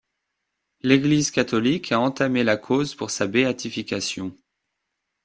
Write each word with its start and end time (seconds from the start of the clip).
L'Église 0.81 1.29
catholique 1.29 1.91
a 1.91 1.99
entamé 1.99 2.43
la 2.43 2.57
cause 2.57 2.95
pour 2.95 3.11
sa 3.11 3.27
béatification. 3.27 4.35